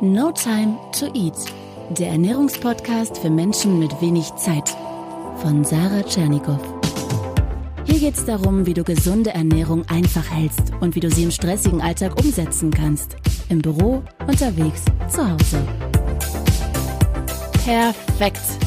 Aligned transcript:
No 0.00 0.30
Time 0.30 0.78
to 0.92 1.06
Eat, 1.06 1.34
der 1.90 2.10
Ernährungspodcast 2.10 3.18
für 3.18 3.30
Menschen 3.30 3.80
mit 3.80 4.00
wenig 4.00 4.32
Zeit 4.36 4.76
von 5.38 5.64
Sarah 5.64 6.04
Tschernikow. 6.04 6.60
Hier 7.84 7.98
geht 7.98 8.14
es 8.14 8.24
darum, 8.24 8.64
wie 8.64 8.74
du 8.74 8.84
gesunde 8.84 9.30
Ernährung 9.30 9.84
einfach 9.88 10.30
hältst 10.30 10.72
und 10.78 10.94
wie 10.94 11.00
du 11.00 11.10
sie 11.10 11.24
im 11.24 11.32
stressigen 11.32 11.80
Alltag 11.80 12.16
umsetzen 12.20 12.70
kannst. 12.70 13.16
Im 13.48 13.60
Büro, 13.60 14.04
unterwegs, 14.28 14.84
zu 15.08 15.28
Hause. 15.28 15.66
Perfekt. 17.64 18.57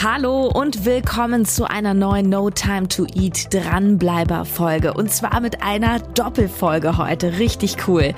Hallo 0.00 0.46
und 0.46 0.84
willkommen 0.84 1.44
zu 1.44 1.68
einer 1.68 1.92
neuen 1.92 2.28
No 2.28 2.50
Time 2.50 2.86
to 2.86 3.04
Eat 3.16 3.52
Dranbleiber 3.52 4.44
Folge. 4.44 4.94
Und 4.94 5.12
zwar 5.12 5.40
mit 5.40 5.64
einer 5.64 5.98
Doppelfolge 5.98 6.98
heute. 6.98 7.40
Richtig 7.40 7.88
cool. 7.88 8.14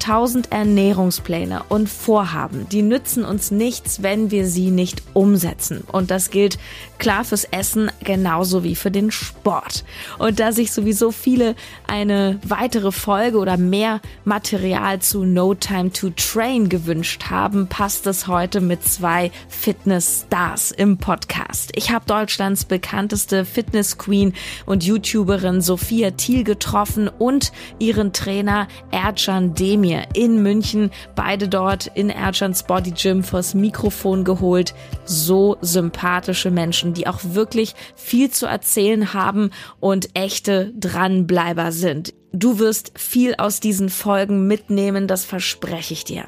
1000 0.06 0.52
Ernährungspläne 0.52 1.64
und 1.68 1.88
Vorhaben, 1.88 2.68
die 2.68 2.82
nützen 2.82 3.24
uns 3.24 3.50
nichts, 3.50 4.04
wenn 4.04 4.30
wir 4.30 4.46
sie 4.46 4.70
nicht 4.70 5.02
umsetzen. 5.14 5.82
Und 5.90 6.12
das 6.12 6.30
gilt 6.30 6.58
klar 6.98 7.24
fürs 7.24 7.42
Essen 7.44 7.90
genauso 8.04 8.62
wie 8.62 8.76
für 8.76 8.92
den 8.92 9.10
Sport. 9.10 9.84
Und 10.18 10.38
da 10.38 10.52
sich 10.52 10.70
sowieso 10.70 11.10
viele 11.10 11.56
eine 11.88 12.38
weitere 12.46 12.92
Folge 12.92 13.38
oder 13.38 13.56
mehr 13.56 14.00
Material 14.24 15.00
zu 15.00 15.24
No 15.24 15.54
Time 15.54 15.90
to 15.90 16.10
Train 16.10 16.68
gewünscht 16.68 17.24
haben, 17.28 17.66
passt 17.66 18.06
es 18.06 18.28
heute 18.28 18.60
mit 18.60 18.84
zwei 18.84 19.32
Fitness-Stars 19.48 20.70
im 20.70 20.98
Podcast. 20.98 21.72
Ich 21.74 21.90
habe 21.90 22.06
Deutschlands 22.06 22.64
bekannteste 22.64 23.44
Fitness 23.44 23.98
Queen 23.98 24.34
und 24.66 24.84
YouTuberin 24.84 25.60
Sophia 25.60 26.12
Thiel 26.12 26.44
getroffen 26.44 27.08
und 27.08 27.50
ihren 27.80 28.12
Trainer 28.12 28.68
Ercan 28.92 29.54
Demir 29.54 29.95
mir 29.96 30.06
in 30.14 30.42
München, 30.42 30.90
beide 31.14 31.48
dort 31.48 31.86
in 31.94 32.10
Erchans 32.10 32.62
Body 32.64 32.92
Gym 32.92 33.22
vors 33.22 33.54
Mikrofon 33.54 34.24
geholt. 34.24 34.74
So 35.04 35.56
sympathische 35.60 36.50
Menschen, 36.50 36.94
die 36.94 37.06
auch 37.06 37.20
wirklich 37.22 37.74
viel 37.94 38.30
zu 38.30 38.46
erzählen 38.46 39.14
haben 39.14 39.50
und 39.80 40.10
echte 40.14 40.72
Dranbleiber 40.78 41.72
sind. 41.72 42.14
Du 42.32 42.58
wirst 42.58 42.92
viel 42.98 43.34
aus 43.36 43.60
diesen 43.60 43.88
Folgen 43.88 44.46
mitnehmen, 44.46 45.06
das 45.06 45.24
verspreche 45.24 45.94
ich 45.94 46.04
dir. 46.04 46.26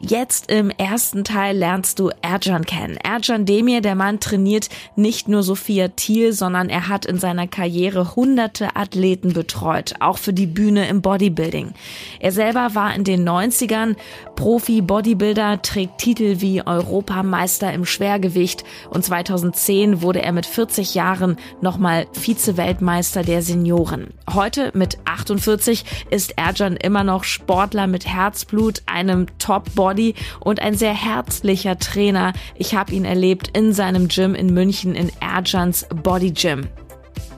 Jetzt 0.00 0.50
im 0.50 0.70
ersten 0.70 1.24
Teil 1.24 1.56
lernst 1.56 1.98
du 1.98 2.10
Ercan 2.22 2.64
kennen. 2.64 2.96
Ercan 2.98 3.46
Demir, 3.46 3.80
der 3.80 3.96
Mann 3.96 4.20
trainiert 4.20 4.68
nicht 4.94 5.26
nur 5.26 5.42
Sophia 5.42 5.88
Thiel, 5.88 6.32
sondern 6.32 6.68
er 6.68 6.88
hat 6.88 7.04
in 7.04 7.18
seiner 7.18 7.48
Karriere 7.48 8.14
hunderte 8.14 8.76
Athleten 8.76 9.32
betreut, 9.32 9.94
auch 9.98 10.18
für 10.18 10.32
die 10.32 10.46
Bühne 10.46 10.88
im 10.88 11.02
Bodybuilding. 11.02 11.72
Er 12.20 12.30
selber 12.30 12.76
war 12.76 12.94
in 12.94 13.02
den 13.02 13.28
90ern 13.28 13.96
Profi-Bodybuilder, 14.38 15.62
trägt 15.62 15.98
Titel 15.98 16.36
wie 16.38 16.64
Europameister 16.64 17.72
im 17.72 17.84
Schwergewicht 17.84 18.62
und 18.88 19.04
2010 19.04 20.00
wurde 20.00 20.22
er 20.22 20.30
mit 20.30 20.46
40 20.46 20.94
Jahren 20.94 21.36
nochmal 21.60 22.06
Vize-Weltmeister 22.12 23.24
der 23.24 23.42
Senioren. 23.42 24.14
Heute 24.32 24.70
mit 24.74 24.98
48 25.06 25.84
ist 26.10 26.38
Ercan 26.38 26.76
immer 26.76 27.02
noch 27.02 27.24
Sportler 27.24 27.88
mit 27.88 28.06
Herzblut, 28.06 28.82
einem 28.86 29.26
Top-Bodybuilder 29.38 29.88
Body 29.88 30.14
und 30.40 30.60
ein 30.60 30.74
sehr 30.74 30.92
herzlicher 30.92 31.78
Trainer. 31.78 32.32
Ich 32.54 32.74
habe 32.74 32.92
ihn 32.92 33.04
erlebt 33.04 33.56
in 33.56 33.72
seinem 33.72 34.08
Gym 34.08 34.34
in 34.34 34.52
München 34.52 34.94
in 34.94 35.10
Erjans 35.20 35.86
Body 36.02 36.32
Gym. 36.32 36.68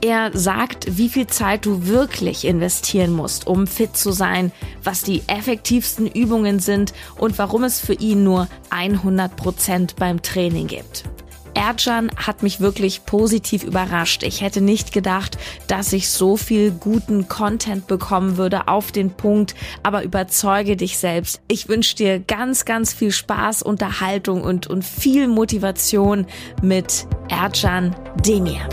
Er 0.03 0.31
sagt, 0.33 0.97
wie 0.97 1.09
viel 1.09 1.27
Zeit 1.27 1.65
du 1.67 1.85
wirklich 1.85 2.45
investieren 2.45 3.11
musst, 3.11 3.45
um 3.45 3.67
fit 3.67 3.95
zu 3.95 4.11
sein, 4.11 4.51
was 4.83 5.03
die 5.03 5.21
effektivsten 5.27 6.07
Übungen 6.07 6.59
sind 6.59 6.93
und 7.17 7.37
warum 7.37 7.63
es 7.63 7.79
für 7.79 7.93
ihn 7.93 8.23
nur 8.23 8.47
100 8.71 9.35
Prozent 9.35 9.95
beim 9.97 10.23
Training 10.23 10.65
gibt. 10.65 11.03
Ercan 11.53 12.09
hat 12.15 12.43
mich 12.43 12.59
wirklich 12.59 13.05
positiv 13.05 13.63
überrascht. 13.63 14.23
Ich 14.23 14.41
hätte 14.41 14.61
nicht 14.61 14.91
gedacht, 14.91 15.37
dass 15.67 15.93
ich 15.93 16.09
so 16.09 16.37
viel 16.37 16.71
guten 16.71 17.27
Content 17.27 17.87
bekommen 17.87 18.37
würde 18.37 18.67
auf 18.67 18.91
den 18.91 19.11
Punkt, 19.11 19.53
aber 19.83 20.03
überzeuge 20.03 20.75
dich 20.77 20.97
selbst. 20.97 21.41
Ich 21.47 21.67
wünsche 21.67 21.95
dir 21.95 22.19
ganz, 22.19 22.65
ganz 22.65 22.93
viel 22.93 23.11
Spaß, 23.11 23.61
Unterhaltung 23.61 24.41
und, 24.41 24.67
und 24.67 24.83
viel 24.83 25.27
Motivation 25.27 26.25
mit 26.61 27.05
Ercan 27.29 27.95
Demir. 28.25 28.67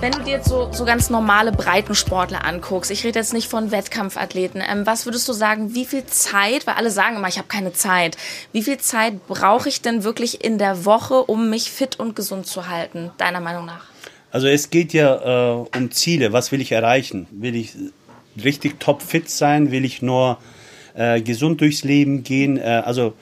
Wenn 0.00 0.12
du 0.12 0.22
dir 0.22 0.30
jetzt 0.30 0.48
so, 0.48 0.72
so 0.72 0.86
ganz 0.86 1.10
normale 1.10 1.52
Breitensportler 1.52 2.42
anguckst, 2.46 2.90
ich 2.90 3.04
rede 3.04 3.18
jetzt 3.18 3.34
nicht 3.34 3.50
von 3.50 3.70
Wettkampfathleten, 3.70 4.62
ähm, 4.66 4.86
was 4.86 5.04
würdest 5.04 5.28
du 5.28 5.34
sagen, 5.34 5.74
wie 5.74 5.84
viel 5.84 6.06
Zeit, 6.06 6.66
weil 6.66 6.76
alle 6.76 6.90
sagen 6.90 7.16
immer, 7.16 7.28
ich 7.28 7.36
habe 7.36 7.48
keine 7.48 7.74
Zeit, 7.74 8.16
wie 8.50 8.62
viel 8.62 8.78
Zeit 8.78 9.26
brauche 9.26 9.68
ich 9.68 9.82
denn 9.82 10.02
wirklich 10.02 10.42
in 10.42 10.56
der 10.56 10.86
Woche, 10.86 11.22
um 11.22 11.50
mich 11.50 11.70
fit 11.70 12.00
und 12.00 12.16
gesund 12.16 12.46
zu 12.46 12.66
halten, 12.66 13.10
deiner 13.18 13.40
Meinung 13.40 13.66
nach? 13.66 13.84
Also 14.30 14.46
es 14.46 14.70
geht 14.70 14.94
ja 14.94 15.58
äh, 15.58 15.66
um 15.76 15.90
Ziele, 15.90 16.32
was 16.32 16.50
will 16.50 16.62
ich 16.62 16.72
erreichen? 16.72 17.26
Will 17.30 17.54
ich 17.54 17.74
richtig 18.42 18.80
topfit 18.80 19.28
sein? 19.28 19.70
Will 19.70 19.84
ich 19.84 20.00
nur 20.00 20.38
äh, 20.94 21.20
gesund 21.20 21.60
durchs 21.60 21.84
Leben 21.84 22.24
gehen? 22.24 22.56
Äh, 22.56 22.82
also 22.86 23.12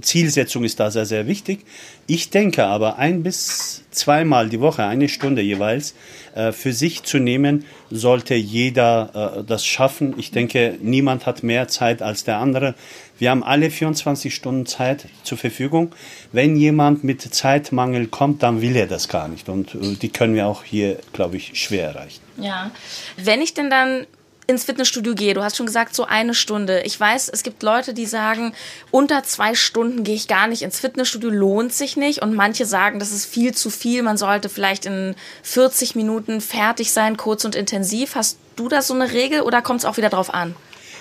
Zielsetzung 0.00 0.64
ist 0.64 0.80
da 0.80 0.90
sehr, 0.90 1.06
sehr 1.06 1.26
wichtig. 1.26 1.60
Ich 2.06 2.30
denke 2.30 2.64
aber, 2.64 2.98
ein 2.98 3.22
bis 3.22 3.82
zweimal 3.90 4.48
die 4.48 4.60
Woche, 4.60 4.84
eine 4.84 5.08
Stunde 5.08 5.42
jeweils, 5.42 5.94
äh, 6.34 6.52
für 6.52 6.72
sich 6.72 7.02
zu 7.04 7.18
nehmen, 7.18 7.64
sollte 7.90 8.34
jeder 8.34 9.38
äh, 9.38 9.44
das 9.44 9.64
schaffen. 9.64 10.14
Ich 10.18 10.30
denke, 10.30 10.76
niemand 10.80 11.26
hat 11.26 11.42
mehr 11.42 11.68
Zeit 11.68 12.02
als 12.02 12.24
der 12.24 12.38
andere. 12.38 12.74
Wir 13.18 13.30
haben 13.30 13.44
alle 13.44 13.70
24 13.70 14.34
Stunden 14.34 14.66
Zeit 14.66 15.06
zur 15.22 15.38
Verfügung. 15.38 15.92
Wenn 16.32 16.56
jemand 16.56 17.04
mit 17.04 17.22
Zeitmangel 17.22 18.08
kommt, 18.08 18.42
dann 18.42 18.60
will 18.60 18.76
er 18.76 18.86
das 18.86 19.08
gar 19.08 19.28
nicht. 19.28 19.48
Und 19.48 19.74
äh, 19.74 19.94
die 19.94 20.08
können 20.08 20.34
wir 20.34 20.46
auch 20.46 20.64
hier, 20.64 20.98
glaube 21.12 21.36
ich, 21.36 21.58
schwer 21.60 21.88
erreichen. 21.88 22.20
Ja. 22.36 22.70
Wenn 23.16 23.40
ich 23.40 23.54
denn 23.54 23.70
dann 23.70 24.06
ins 24.46 24.64
Fitnessstudio 24.64 25.14
gehe, 25.14 25.34
du 25.34 25.42
hast 25.42 25.56
schon 25.56 25.66
gesagt, 25.66 25.94
so 25.94 26.04
eine 26.04 26.34
Stunde. 26.34 26.82
Ich 26.84 26.98
weiß, 26.98 27.30
es 27.32 27.42
gibt 27.42 27.62
Leute, 27.62 27.94
die 27.94 28.06
sagen, 28.06 28.52
unter 28.90 29.22
zwei 29.22 29.54
Stunden 29.54 30.04
gehe 30.04 30.14
ich 30.14 30.28
gar 30.28 30.46
nicht 30.46 30.62
ins 30.62 30.80
Fitnessstudio, 30.80 31.30
lohnt 31.30 31.72
sich 31.72 31.96
nicht. 31.96 32.22
Und 32.22 32.34
manche 32.34 32.66
sagen, 32.66 32.98
das 32.98 33.10
ist 33.10 33.26
viel 33.26 33.54
zu 33.54 33.70
viel. 33.70 34.02
Man 34.02 34.16
sollte 34.16 34.48
vielleicht 34.48 34.86
in 34.86 35.14
40 35.42 35.94
Minuten 35.94 36.40
fertig 36.40 36.92
sein, 36.92 37.16
kurz 37.16 37.44
und 37.44 37.54
intensiv. 37.54 38.14
Hast 38.14 38.38
du 38.56 38.68
da 38.68 38.82
so 38.82 38.94
eine 38.94 39.12
Regel 39.12 39.40
oder 39.42 39.62
kommt 39.62 39.80
es 39.80 39.84
auch 39.86 39.96
wieder 39.96 40.10
drauf 40.10 40.32
an? 40.32 40.54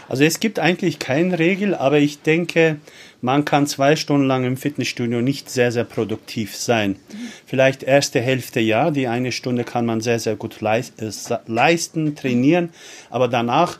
Also 0.09 0.23
es 0.23 0.39
gibt 0.39 0.59
eigentlich 0.59 0.99
keine 0.99 1.39
Regel, 1.39 1.75
aber 1.75 1.97
ich 1.97 2.21
denke, 2.21 2.77
man 3.23 3.45
kann 3.45 3.67
zwei 3.67 3.95
Stunden 3.95 4.27
lang 4.27 4.43
im 4.43 4.57
Fitnessstudio 4.57 5.21
nicht 5.21 5.49
sehr, 5.49 5.71
sehr 5.71 5.85
produktiv 5.85 6.57
sein. 6.57 6.97
Vielleicht 7.45 7.81
erste 7.81 8.19
Hälfte 8.19 8.59
ja, 8.59 8.91
die 8.91 9.07
eine 9.07 9.31
Stunde 9.31 9.63
kann 9.63 9.85
man 9.85 10.01
sehr, 10.01 10.19
sehr 10.19 10.35
gut 10.35 10.61
äh, 10.61 10.81
leisten, 11.47 12.17
trainieren, 12.17 12.69
aber 13.09 13.29
danach 13.29 13.79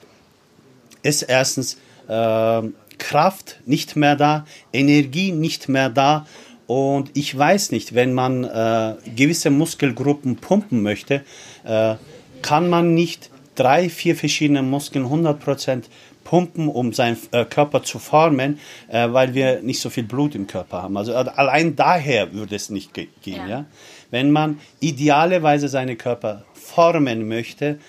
ist 1.02 1.24
erstens 1.24 1.78
äh, 2.08 2.62
Kraft 2.98 3.60
nicht 3.66 3.98
mehr 3.98 4.16
da, 4.16 4.46
Energie 4.72 5.34
nicht 5.34 5.68
mehr 5.68 5.90
da 5.90 6.26
und 6.66 7.12
ich 7.14 7.38
weiß 7.38 7.72
nicht, 7.72 7.94
wenn 7.94 8.14
man 8.14 8.46
äh, 8.46 8.96
gewisse 9.14 9.50
Muskelgruppen 9.50 10.38
pumpen 10.38 10.82
möchte, 10.82 11.22
äh, 11.66 11.96
kann 12.42 12.70
man 12.70 12.94
nicht 12.94 13.30
drei, 13.56 13.90
vier 13.90 14.16
verschiedene 14.16 14.64
Muskeln 14.64 15.06
100% 15.06 15.84
pumpen, 16.24 16.68
um 16.68 16.94
seinen 16.94 17.18
äh, 17.32 17.46
Körper 17.46 17.84
zu 17.84 18.00
formen, 18.00 18.60
äh, 18.88 19.08
weil 19.12 19.34
wir 19.34 19.62
nicht 19.62 19.80
so 19.80 19.90
viel 19.90 20.04
Blut 20.04 20.36
im 20.36 20.48
Körper 20.48 20.84
haben. 20.84 20.98
Also 20.98 21.12
äh, 21.12 21.16
allein 21.16 21.76
daher 21.76 22.34
würde 22.34 22.56
es 22.56 22.70
nicht 22.70 22.94
ge 22.94 23.08
gehen. 23.22 23.42
Ja. 23.42 23.48
ja. 23.48 23.66
Wenn 24.12 24.32
man 24.32 24.60
idealerweise 24.80 25.68
seinen 25.68 25.98
Körper 25.98 26.46
formen 26.54 27.28
möchte, 27.28 27.80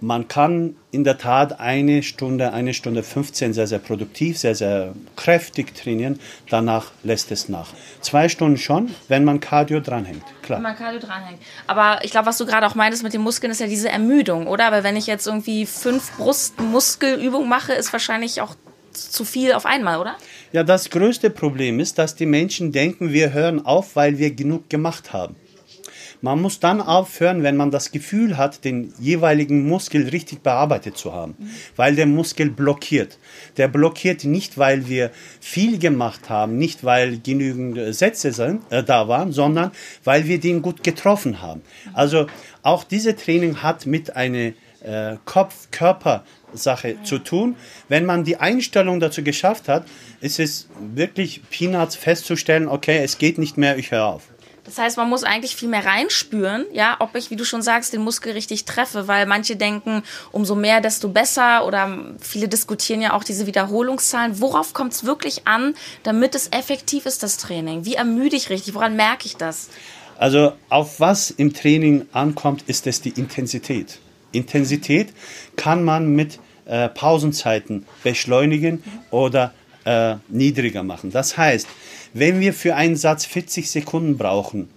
man 0.00 0.28
kann 0.28 0.76
in 0.90 1.04
der 1.04 1.18
Tat 1.18 1.60
eine 1.60 2.02
Stunde, 2.02 2.52
eine 2.52 2.74
Stunde 2.74 3.02
15 3.02 3.52
sehr, 3.52 3.66
sehr 3.66 3.78
produktiv, 3.78 4.38
sehr, 4.38 4.54
sehr 4.54 4.94
kräftig 5.16 5.74
trainieren. 5.74 6.18
Danach 6.48 6.92
lässt 7.02 7.30
es 7.32 7.48
nach. 7.48 7.68
Zwei 8.00 8.28
Stunden 8.28 8.56
schon, 8.56 8.94
wenn 9.08 9.24
man 9.24 9.40
Cardio 9.40 9.80
dranhängt. 9.80 10.22
Klar. 10.42 10.58
Wenn 10.58 10.62
man 10.64 10.76
Cardio 10.76 11.00
dranhängt. 11.00 11.40
Aber 11.66 12.04
ich 12.04 12.10
glaube, 12.10 12.26
was 12.26 12.38
du 12.38 12.46
gerade 12.46 12.66
auch 12.66 12.74
meintest 12.74 13.02
mit 13.02 13.12
den 13.12 13.20
Muskeln, 13.20 13.50
ist 13.50 13.60
ja 13.60 13.66
diese 13.66 13.88
Ermüdung, 13.88 14.46
oder? 14.46 14.66
Aber 14.66 14.84
wenn 14.84 14.96
ich 14.96 15.06
jetzt 15.06 15.26
irgendwie 15.26 15.66
fünf 15.66 16.16
Brustmuskelübungen 16.16 17.48
mache, 17.48 17.72
ist 17.72 17.92
wahrscheinlich 17.92 18.40
auch 18.40 18.54
zu 18.92 19.24
viel 19.24 19.52
auf 19.52 19.66
einmal, 19.66 20.00
oder? 20.00 20.16
Ja, 20.52 20.64
das 20.64 20.90
größte 20.90 21.30
Problem 21.30 21.80
ist, 21.80 21.98
dass 21.98 22.14
die 22.14 22.26
Menschen 22.26 22.72
denken, 22.72 23.12
wir 23.12 23.32
hören 23.32 23.64
auf, 23.64 23.96
weil 23.96 24.18
wir 24.18 24.34
genug 24.34 24.70
gemacht 24.70 25.12
haben. 25.12 25.36
Man 26.20 26.42
muss 26.42 26.58
dann 26.58 26.80
aufhören, 26.80 27.42
wenn 27.42 27.56
man 27.56 27.70
das 27.70 27.92
Gefühl 27.92 28.36
hat, 28.36 28.64
den 28.64 28.92
jeweiligen 28.98 29.68
Muskel 29.68 30.08
richtig 30.08 30.42
bearbeitet 30.42 30.96
zu 30.96 31.12
haben, 31.12 31.36
weil 31.76 31.94
der 31.94 32.06
Muskel 32.06 32.50
blockiert. 32.50 33.18
Der 33.56 33.68
blockiert 33.68 34.24
nicht, 34.24 34.58
weil 34.58 34.88
wir 34.88 35.10
viel 35.40 35.78
gemacht 35.78 36.28
haben, 36.28 36.58
nicht 36.58 36.82
weil 36.82 37.18
genügend 37.18 37.94
Sätze 37.94 38.32
sind, 38.32 38.62
äh, 38.70 38.82
da 38.82 39.06
waren, 39.08 39.32
sondern 39.32 39.70
weil 40.04 40.26
wir 40.26 40.40
den 40.40 40.62
gut 40.62 40.82
getroffen 40.82 41.40
haben. 41.40 41.62
Also 41.94 42.26
auch 42.62 42.84
diese 42.84 43.14
Training 43.14 43.62
hat 43.62 43.86
mit 43.86 44.16
einer 44.16 44.52
äh, 44.82 45.16
Kopf-Körper-Sache 45.24 46.90
ja. 46.90 47.04
zu 47.04 47.18
tun. 47.18 47.56
Wenn 47.88 48.04
man 48.04 48.24
die 48.24 48.38
Einstellung 48.38 49.00
dazu 49.00 49.22
geschafft 49.22 49.68
hat, 49.68 49.84
ist 50.20 50.40
es 50.40 50.68
wirklich 50.94 51.42
Peanuts 51.50 51.96
festzustellen, 51.96 52.68
okay, 52.68 52.98
es 53.02 53.18
geht 53.18 53.38
nicht 53.38 53.56
mehr, 53.56 53.78
ich 53.78 53.90
höre 53.90 54.06
auf. 54.06 54.28
Das 54.68 54.76
heißt, 54.76 54.96
man 54.98 55.08
muss 55.08 55.24
eigentlich 55.24 55.56
viel 55.56 55.68
mehr 55.70 55.86
reinspüren, 55.86 56.66
ja, 56.74 56.96
ob 56.98 57.14
ich, 57.14 57.30
wie 57.30 57.36
du 57.36 57.46
schon 57.46 57.62
sagst, 57.62 57.94
den 57.94 58.02
Muskel 58.02 58.34
richtig 58.34 58.66
treffe, 58.66 59.08
weil 59.08 59.24
manche 59.24 59.56
denken, 59.56 60.02
umso 60.30 60.54
mehr, 60.54 60.82
desto 60.82 61.08
besser 61.08 61.64
oder 61.64 62.14
viele 62.20 62.48
diskutieren 62.48 63.00
ja 63.00 63.14
auch 63.14 63.24
diese 63.24 63.46
Wiederholungszahlen. 63.46 64.42
Worauf 64.42 64.74
kommt 64.74 64.92
es 64.92 65.04
wirklich 65.04 65.46
an, 65.46 65.74
damit 66.02 66.34
es 66.34 66.48
effektiv 66.48 67.06
ist, 67.06 67.22
das 67.22 67.38
Training? 67.38 67.86
Wie 67.86 67.94
ermüde 67.94 68.36
ich 68.36 68.50
richtig? 68.50 68.74
Woran 68.74 68.94
merke 68.94 69.24
ich 69.24 69.38
das? 69.38 69.70
Also 70.18 70.52
auf 70.68 71.00
was 71.00 71.30
im 71.30 71.54
Training 71.54 72.06
ankommt, 72.12 72.64
ist 72.66 72.86
es 72.86 73.00
die 73.00 73.10
Intensität. 73.10 74.00
Intensität 74.32 75.14
kann 75.56 75.82
man 75.82 76.14
mit 76.14 76.40
äh, 76.66 76.90
Pausenzeiten 76.90 77.86
beschleunigen 78.04 78.82
oder 79.10 79.54
äh, 79.86 80.16
niedriger 80.28 80.82
machen. 80.82 81.10
Das 81.10 81.38
heißt, 81.38 81.66
wenn 82.12 82.40
wir 82.40 82.52
für 82.52 82.74
einen 82.74 82.96
Satz 82.96 83.24
40 83.24 83.70
Sekunden 83.70 84.16
brauchen 84.16 84.68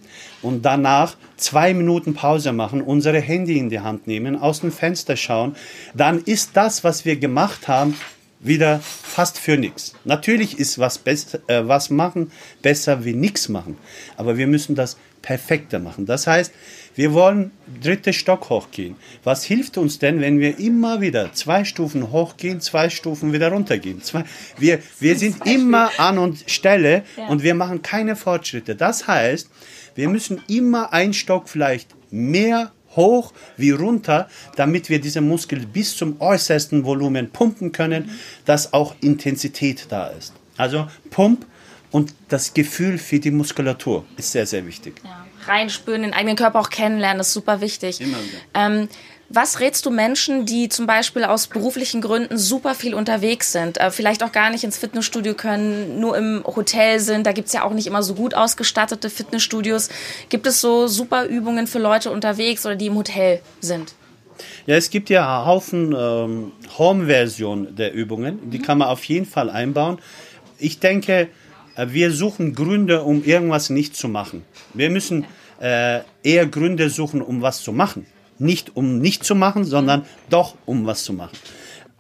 und 0.42 0.64
danach 0.64 1.16
zwei 1.38 1.74
Minuten 1.74 2.14
Pause 2.14 2.52
machen, 2.52 2.82
unsere 2.82 3.20
Handy 3.20 3.58
in 3.58 3.70
die 3.70 3.80
Hand 3.80 4.08
nehmen, 4.08 4.36
aus 4.36 4.62
dem 4.62 4.72
Fenster 4.72 5.16
schauen, 5.16 5.56
dann 5.94 6.20
ist 6.20 6.52
das, 6.54 6.84
was 6.84 7.06
wir 7.06 7.16
gemacht 7.16 7.68
haben, 7.68 7.96
wieder 8.40 8.80
fast 8.80 9.38
für 9.38 9.58
nichts. 9.58 9.94
Natürlich 10.04 10.58
ist 10.58 10.80
was, 10.80 11.00
äh, 11.06 11.68
was 11.68 11.90
machen 11.90 12.32
besser 12.62 13.06
wie 13.06 13.14
nichts 13.14 13.50
machen, 13.50 13.78
aber 14.18 14.38
wir 14.38 14.48
müssen 14.48 14.76
das 14.76 14.98
perfekter 15.22 15.80
machen. 15.80 16.06
Das 16.06 16.28
heißt, 16.28 16.52
wir 16.96 17.14
wollen 17.14 17.52
dritte 17.82 18.14
Stock 18.14 18.50
hochgehen. 18.50 18.96
Was 19.24 19.44
hilft 19.44 19.78
uns 19.78 20.00
denn, 20.00 20.20
wenn 20.20 20.40
wir 20.40 20.60
immer 20.60 21.02
wieder 21.02 21.32
zwei 21.34 21.64
Stufen 21.64 22.12
hochgehen, 22.12 22.60
zwei 22.60 22.90
Stufen 22.90 23.32
wieder 23.34 23.52
runtergehen? 23.52 24.02
Zwei, 24.02 24.24
wir, 24.58 24.80
wir 25.00 25.18
sind 25.18 25.46
immer 25.46 25.92
an 25.98 26.18
und 26.18 26.44
Stelle 26.48 27.04
ja. 27.18 27.28
und 27.28 27.44
wir 27.44 27.56
machen 27.56 27.82
keine 27.82 28.16
Fortschritte. 28.16 28.76
Das 28.76 29.08
heißt, 29.08 29.50
wir 29.96 30.10
müssen 30.10 30.42
immer 30.48 30.94
ein 30.94 31.14
Stock 31.14 31.50
vielleicht 31.50 31.90
mehr 32.12 32.72
hoch 32.96 33.34
wie 33.58 33.72
runter, 33.72 34.30
damit 34.56 34.90
wir 34.90 35.00
diese 35.00 35.22
Muskel 35.22 35.66
bis 35.66 35.96
zum 35.96 36.20
äußersten 36.20 36.84
Volumen 36.84 37.30
pumpen 37.30 37.72
können, 37.72 38.12
dass 38.46 38.74
auch 38.74 38.96
Intensität 39.02 39.88
da 39.90 40.08
ist. 40.08 40.34
Also 40.58 40.88
Pump 41.10 41.46
und 41.92 42.14
das 42.30 42.54
Gefühl 42.54 42.98
für 42.98 43.20
die 43.20 43.32
Muskulatur 43.32 44.06
ist 44.18 44.32
sehr, 44.32 44.46
sehr 44.46 44.66
wichtig. 44.66 44.96
Ja. 45.04 45.26
Reinspüren, 45.48 46.04
den 46.04 46.14
eigenen 46.14 46.36
Körper 46.36 46.60
auch 46.60 46.70
kennenlernen, 46.70 47.22
ist 47.22 47.34
super 47.34 47.62
wichtig. 47.62 48.00
Immer 48.00 48.18
wieder. 48.18 48.38
Ähm, 48.54 48.90
was 49.34 49.62
rätst 49.62 49.86
du 49.86 49.92
Menschen, 49.92 50.46
die 50.46 50.68
zum 50.68 50.88
Beispiel 50.88 51.24
aus 51.24 51.48
beruflichen 51.48 52.02
Gründen 52.02 52.38
super 52.38 52.76
viel 52.76 52.94
unterwegs 52.94 53.54
sind, 53.54 53.80
äh, 53.80 53.90
vielleicht 53.90 54.24
auch 54.24 54.34
gar 54.34 54.50
nicht 54.50 54.66
ins 54.66 54.78
Fitnessstudio 54.78 55.36
können, 55.36 56.02
nur 56.02 56.18
im 56.18 56.44
Hotel 56.46 57.00
sind? 57.00 57.26
Da 57.26 57.32
gibt 57.32 57.48
es 57.48 57.54
ja 57.54 57.64
auch 57.64 57.72
nicht 57.74 57.88
immer 57.88 58.04
so 58.04 58.14
gut 58.14 58.34
ausgestattete 58.34 59.10
Fitnessstudios. 59.10 59.90
Gibt 60.28 60.48
es 60.48 60.60
so 60.60 60.88
super 60.88 61.26
Übungen 61.26 61.68
für 61.68 61.80
Leute 61.80 62.12
unterwegs 62.12 62.66
oder 62.66 62.76
die 62.76 62.88
im 62.88 62.96
Hotel 62.96 63.42
sind? 63.62 63.94
Ja, 64.66 64.76
es 64.76 64.90
gibt 64.90 65.10
ja 65.10 65.46
Haufen 65.46 65.96
ähm, 65.98 66.52
Home-Versionen 66.78 67.76
der 67.76 67.94
Übungen. 67.94 68.52
Die 68.52 68.60
mhm. 68.60 68.64
kann 68.64 68.78
man 68.80 68.90
auf 68.90 69.04
jeden 69.06 69.26
Fall 69.26 69.50
einbauen. 69.50 70.00
Ich 70.58 70.80
denke, 70.80 71.30
wir 71.78 72.12
suchen 72.12 72.54
Gründe, 72.54 73.04
um 73.04 73.24
irgendwas 73.24 73.70
nicht 73.70 73.96
zu 73.96 74.08
machen. 74.08 74.44
Wir 74.74 74.90
müssen 74.90 75.26
äh, 75.62 76.02
eher 76.24 76.48
Gründe 76.48 76.90
suchen, 76.90 77.22
um 77.22 77.42
was 77.42 77.62
zu 77.62 77.72
machen. 77.72 78.06
Nicht 78.40 78.76
um 78.76 79.00
nicht 79.00 79.24
zu 79.24 79.36
machen, 79.36 79.64
sondern 79.64 80.06
doch 80.30 80.56
um 80.66 80.86
was 80.86 81.04
zu 81.04 81.14
machen. 81.14 81.38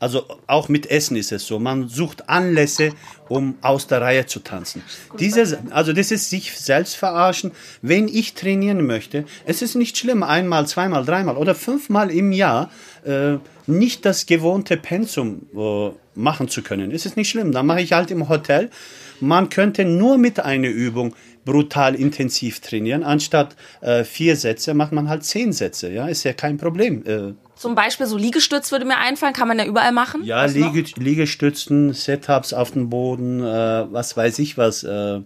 Also 0.01 0.25
auch 0.47 0.67
mit 0.67 0.89
Essen 0.89 1.15
ist 1.15 1.31
es 1.31 1.45
so. 1.45 1.59
Man 1.59 1.87
sucht 1.87 2.27
Anlässe, 2.27 2.93
um 3.29 3.53
aus 3.61 3.85
der 3.85 4.01
Reihe 4.01 4.25
zu 4.25 4.39
tanzen. 4.39 4.81
Dieses, 5.19 5.55
also 5.69 5.93
das 5.93 6.09
ist 6.09 6.31
sich 6.31 6.57
selbst 6.57 6.95
verarschen. 6.95 7.51
Wenn 7.83 8.07
ich 8.07 8.33
trainieren 8.33 8.87
möchte, 8.87 9.25
es 9.45 9.61
ist 9.61 9.75
nicht 9.75 9.95
schlimm, 9.95 10.23
einmal, 10.23 10.65
zweimal, 10.65 11.05
dreimal 11.05 11.37
oder 11.37 11.53
fünfmal 11.53 12.09
im 12.09 12.31
Jahr 12.31 12.71
äh, 13.05 13.37
nicht 13.67 14.03
das 14.03 14.25
gewohnte 14.25 14.75
Pensum 14.75 15.43
äh, 15.55 15.91
machen 16.15 16.47
zu 16.47 16.61
können. 16.61 16.91
Es 16.91 17.05
ist 17.05 17.17
nicht 17.17 17.29
schlimm. 17.29 17.51
Dann 17.51 17.65
mache 17.65 17.81
ich 17.81 17.93
halt 17.93 18.11
im 18.11 18.29
Hotel 18.29 18.69
man 19.21 19.49
könnte 19.49 19.85
nur 19.85 20.17
mit 20.17 20.39
einer 20.39 20.67
Übung 20.67 21.15
brutal 21.45 21.95
intensiv 21.95 22.59
trainieren. 22.59 23.03
Anstatt 23.03 23.55
äh, 23.81 24.03
vier 24.03 24.35
Sätze 24.35 24.73
macht 24.73 24.91
man 24.91 25.09
halt 25.09 25.23
zehn 25.23 25.53
Sätze. 25.53 25.91
Ja, 25.91 26.07
ist 26.07 26.23
ja 26.23 26.33
kein 26.33 26.57
Problem. 26.57 27.05
Äh, 27.05 27.33
Zum 27.55 27.75
Beispiel 27.75 28.05
so 28.05 28.17
Liegestütz 28.17 28.71
würde 28.71 28.85
mir 28.85 28.97
einfallen, 28.97 29.33
kann 29.33 29.47
man 29.47 29.57
ja 29.57 29.65
überall 29.65 29.91
machen. 29.91 30.23
Ja, 30.23 30.45
Liege, 30.45 30.83
Liegestützen, 30.97 31.93
Setups 31.93 32.53
auf 32.53 32.71
dem 32.71 32.89
Boden, 32.89 33.41
äh, 33.41 33.85
was 33.91 34.17
weiß 34.17 34.39
ich 34.39 34.57
was. 34.57 34.83
Äh, 34.83 35.21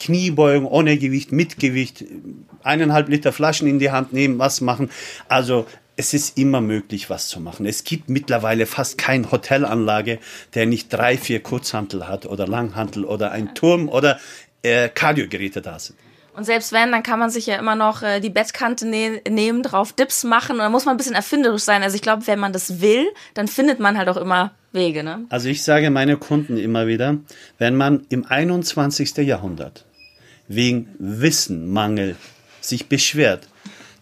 Kniebeugen 0.00 0.66
ohne 0.66 0.98
Gewicht, 0.98 1.30
mit 1.30 1.60
Gewicht, 1.60 2.04
eineinhalb 2.64 3.08
Liter 3.08 3.30
Flaschen 3.30 3.68
in 3.68 3.78
die 3.78 3.92
Hand 3.92 4.12
nehmen, 4.12 4.36
was 4.40 4.60
machen. 4.60 4.90
Also 5.28 5.66
es 5.96 6.14
ist 6.14 6.38
immer 6.38 6.60
möglich, 6.60 7.10
was 7.10 7.28
zu 7.28 7.40
machen. 7.40 7.66
Es 7.66 7.84
gibt 7.84 8.08
mittlerweile 8.08 8.66
fast 8.66 8.98
keine 8.98 9.30
Hotelanlage, 9.30 10.18
der 10.54 10.66
nicht 10.66 10.92
drei, 10.92 11.18
vier 11.18 11.42
Kurzhantel 11.42 12.08
hat 12.08 12.26
oder 12.26 12.46
Langhantel 12.46 13.04
oder 13.04 13.32
ein 13.32 13.54
Turm 13.54 13.88
oder 13.88 14.18
äh, 14.62 14.88
Kardiogeräte 14.88 15.60
da 15.60 15.78
sind. 15.78 15.98
Und 16.34 16.44
selbst 16.44 16.72
wenn, 16.72 16.90
dann 16.92 17.02
kann 17.02 17.18
man 17.18 17.28
sich 17.28 17.46
ja 17.46 17.56
immer 17.56 17.74
noch 17.74 18.02
äh, 18.02 18.20
die 18.20 18.30
Bettkante 18.30 18.86
ne 18.86 19.20
nehmen, 19.28 19.62
drauf 19.62 19.92
Dips 19.92 20.24
machen 20.24 20.52
und 20.52 20.60
dann 20.60 20.72
muss 20.72 20.86
man 20.86 20.94
ein 20.94 20.96
bisschen 20.96 21.14
erfinderisch 21.14 21.62
sein. 21.62 21.82
Also 21.82 21.94
ich 21.94 22.02
glaube, 22.02 22.26
wenn 22.26 22.38
man 22.38 22.54
das 22.54 22.80
will, 22.80 23.06
dann 23.34 23.48
findet 23.48 23.80
man 23.80 23.98
halt 23.98 24.08
auch 24.08 24.16
immer 24.16 24.52
Wege. 24.72 25.02
Ne? 25.04 25.26
Also 25.28 25.48
ich 25.48 25.62
sage 25.62 25.90
meine 25.90 26.16
Kunden 26.16 26.56
immer 26.56 26.86
wieder, 26.86 27.18
wenn 27.58 27.76
man 27.76 28.06
im 28.08 28.24
21. 28.24 29.18
Jahrhundert 29.18 29.84
wegen 30.48 30.88
Wissenmangel 30.98 32.16
sich 32.62 32.88
beschwert, 32.88 33.48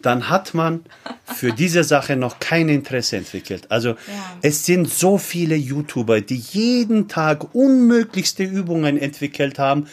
dann 0.02 0.28
hat 0.28 0.54
man 0.54 0.85
für 1.25 1.52
diese 1.52 1.85
Sache 1.85 2.16
noch 2.16 2.38
kein 2.40 2.69
Interesse 2.69 3.16
entwickelt. 3.16 3.71
Also 3.71 3.90
ja. 3.90 3.97
es 4.42 4.64
sind 4.64 4.88
so 4.88 5.19
viele 5.19 5.57
YouTuber, 5.57 6.21
die 6.21 6.37
jeden 6.37 7.09
Tag 7.09 7.54
unmöglichste 7.54 8.45
Übungen 8.45 8.97
entwickelt 8.97 9.59
haben, 9.59 9.87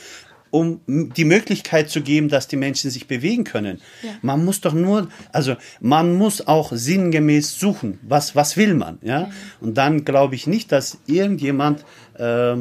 um 0.50 0.82
die 0.88 1.26
Möglichkeit 1.26 1.90
zu 1.90 2.02
geben, 2.02 2.30
dass 2.30 2.48
die 2.48 2.56
Menschen 2.56 2.90
sich 2.90 3.08
bewegen 3.08 3.44
können. 3.44 3.82
Ja. 4.02 4.12
Man 4.22 4.46
muss 4.46 4.62
doch 4.62 4.74
nur, 4.74 5.10
also 5.32 5.56
man 5.82 6.16
muss 6.16 6.48
auch 6.48 6.72
sinngemäß 6.72 7.60
suchen, 7.60 8.00
was, 8.02 8.36
was 8.36 8.56
will 8.56 8.74
man, 8.74 8.98
ja? 9.02 9.22
ja. 9.22 9.30
Und 9.60 9.78
dann 9.78 10.06
glaube 10.06 10.36
ich 10.36 10.48
nicht, 10.48 10.72
dass 10.72 11.00
irgendjemand 11.06 11.84
äh, 12.18 12.56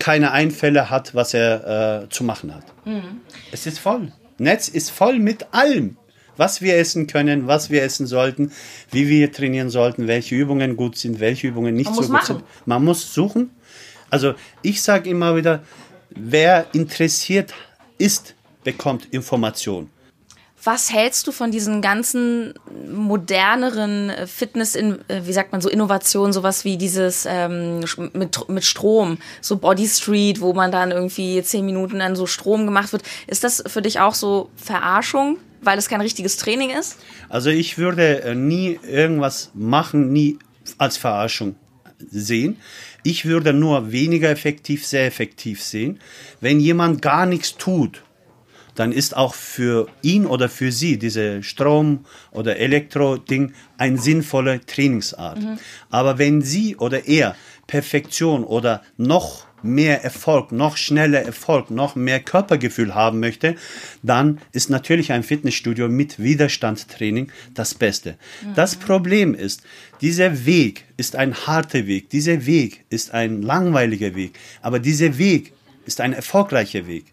keine 0.00 0.32
Einfälle 0.32 0.90
hat, 0.90 1.14
was 1.14 1.34
er 1.34 2.02
äh, 2.02 2.08
zu 2.08 2.24
machen 2.24 2.54
hat. 2.54 2.64
Mhm. 2.84 3.20
Es 3.52 3.66
ist 3.66 3.78
voll. 3.78 4.12
Netz 4.38 4.68
ist 4.68 4.90
voll 4.90 5.18
mit 5.18 5.46
allem 5.52 5.96
was 6.40 6.62
wir 6.62 6.78
essen 6.78 7.06
können, 7.06 7.46
was 7.46 7.68
wir 7.68 7.82
essen 7.82 8.06
sollten, 8.06 8.50
wie 8.90 9.08
wir 9.08 9.30
trainieren 9.30 9.68
sollten, 9.68 10.08
welche 10.08 10.34
Übungen 10.34 10.74
gut 10.74 10.96
sind, 10.96 11.20
welche 11.20 11.48
Übungen 11.48 11.74
nicht 11.74 11.90
Man 11.90 11.94
so 11.94 12.00
gut 12.00 12.10
machen. 12.10 12.36
sind. 12.38 12.44
Man 12.64 12.82
muss 12.82 13.12
suchen. 13.12 13.50
Also 14.08 14.32
ich 14.62 14.80
sage 14.80 15.10
immer 15.10 15.36
wieder, 15.36 15.62
wer 16.08 16.66
interessiert 16.72 17.52
ist, 17.98 18.34
bekommt 18.64 19.04
Information. 19.12 19.90
Was 20.64 20.90
hältst 20.90 21.26
du 21.26 21.32
von 21.32 21.50
diesen 21.50 21.82
ganzen 21.82 22.54
moderneren 22.90 24.10
äh, 24.10 24.26
Fitness, 24.26 24.74
in, 24.74 24.98
äh, 25.08 25.22
wie 25.24 25.32
sagt 25.32 25.52
man, 25.52 25.60
so 25.60 25.68
Innovationen, 25.68 26.32
sowas 26.32 26.64
wie 26.64 26.76
dieses 26.78 27.26
ähm, 27.26 27.80
mit, 28.14 28.48
mit 28.48 28.64
Strom, 28.64 29.18
so 29.42 29.56
Body 29.56 29.88
Street, 29.88 30.40
wo 30.40 30.54
man 30.54 30.70
dann 30.70 30.90
irgendwie 30.90 31.42
zehn 31.42 31.66
Minuten 31.66 32.00
an 32.00 32.16
so 32.16 32.26
Strom 32.26 32.64
gemacht 32.64 32.92
wird. 32.92 33.02
Ist 33.26 33.44
das 33.44 33.62
für 33.66 33.82
dich 33.82 34.00
auch 34.00 34.14
so 34.14 34.50
Verarschung, 34.56 35.38
weil 35.62 35.78
es 35.78 35.88
kein 35.88 36.00
richtiges 36.00 36.36
Training 36.36 36.70
ist? 36.70 36.98
Also 37.28 37.50
ich 37.50 37.78
würde 37.78 38.22
äh, 38.22 38.34
nie 38.34 38.78
irgendwas 38.88 39.50
machen, 39.54 40.12
nie 40.12 40.38
als 40.78 40.96
Verarschung 40.96 41.56
sehen. 42.10 42.56
Ich 43.02 43.24
würde 43.24 43.52
nur 43.52 43.92
weniger 43.92 44.30
effektiv, 44.30 44.86
sehr 44.86 45.06
effektiv 45.06 45.62
sehen. 45.62 46.00
Wenn 46.40 46.60
jemand 46.60 47.02
gar 47.02 47.26
nichts 47.26 47.56
tut, 47.56 48.02
dann 48.74 48.92
ist 48.92 49.16
auch 49.16 49.34
für 49.34 49.88
ihn 50.02 50.26
oder 50.26 50.48
für 50.48 50.72
sie 50.72 50.98
diese 50.98 51.42
Strom- 51.42 52.06
oder 52.30 52.56
Elektro-Ding 52.56 53.52
eine 53.76 53.98
sinnvolle 53.98 54.64
Trainingsart. 54.64 55.40
Mhm. 55.40 55.58
Aber 55.90 56.18
wenn 56.18 56.40
sie 56.40 56.76
oder 56.76 57.06
er 57.06 57.36
Perfektion 57.66 58.44
oder 58.44 58.82
noch 58.96 59.46
mehr 59.62 60.02
Erfolg, 60.04 60.52
noch 60.52 60.76
schneller 60.76 61.22
Erfolg, 61.22 61.70
noch 61.70 61.96
mehr 61.96 62.20
Körpergefühl 62.20 62.94
haben 62.94 63.20
möchte, 63.20 63.56
dann 64.02 64.40
ist 64.52 64.70
natürlich 64.70 65.12
ein 65.12 65.22
Fitnessstudio 65.22 65.88
mit 65.88 66.18
Widerstandstraining 66.18 67.30
das 67.54 67.74
Beste. 67.74 68.16
Mhm. 68.42 68.54
Das 68.54 68.76
Problem 68.76 69.34
ist, 69.34 69.62
dieser 70.00 70.46
Weg 70.46 70.84
ist 70.96 71.16
ein 71.16 71.34
harter 71.46 71.86
Weg, 71.86 72.10
dieser 72.10 72.46
Weg 72.46 72.84
ist 72.90 73.12
ein 73.12 73.42
langweiliger 73.42 74.14
Weg, 74.14 74.38
aber 74.62 74.78
dieser 74.78 75.18
Weg 75.18 75.52
ist 75.86 76.00
ein 76.00 76.12
erfolgreicher 76.12 76.86
Weg. 76.86 77.06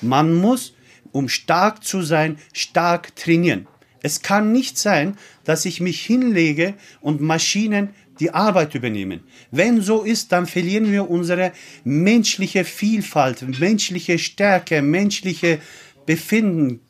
Man 0.00 0.34
muss 0.34 0.74
um 1.14 1.28
stark 1.28 1.84
zu 1.84 2.02
sein, 2.02 2.38
stark 2.52 3.14
trainieren. 3.14 3.68
Es 4.02 4.20
kann 4.20 4.52
nicht 4.52 4.76
sein, 4.76 5.16
dass 5.44 5.64
ich 5.64 5.80
mich 5.80 6.04
hinlege 6.04 6.74
und 7.00 7.20
Maschinen 7.20 7.90
die 8.20 8.32
Arbeit 8.32 8.74
übernehmen. 8.74 9.20
Wenn 9.50 9.80
so 9.80 10.02
ist, 10.02 10.32
dann 10.32 10.46
verlieren 10.46 10.90
wir 10.90 11.10
unsere 11.10 11.52
menschliche 11.84 12.64
Vielfalt, 12.64 13.42
menschliche 13.58 14.18
Stärke, 14.18 14.82
menschliche 14.82 15.58
Befinden, 16.06 16.80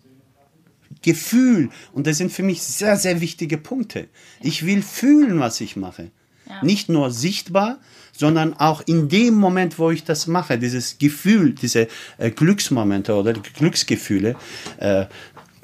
Gefühl. 1.02 1.68
Und 1.92 2.06
das 2.06 2.16
sind 2.18 2.32
für 2.32 2.42
mich 2.42 2.62
sehr, 2.62 2.96
sehr 2.96 3.20
wichtige 3.20 3.58
Punkte. 3.58 4.08
Ich 4.40 4.64
will 4.64 4.82
fühlen, 4.82 5.38
was 5.38 5.60
ich 5.60 5.76
mache. 5.76 6.10
Ja. 6.48 6.64
Nicht 6.64 6.88
nur 6.88 7.10
sichtbar, 7.10 7.78
sondern 8.12 8.54
auch 8.54 8.82
in 8.86 9.08
dem 9.08 9.34
Moment, 9.34 9.78
wo 9.78 9.90
ich 9.90 10.04
das 10.04 10.26
mache, 10.26 10.58
dieses 10.58 10.98
Gefühl, 10.98 11.52
diese 11.52 11.88
äh, 12.18 12.30
Glücksmomente 12.30 13.14
oder 13.14 13.32
Glücksgefühle, 13.32 14.36
äh, 14.78 15.06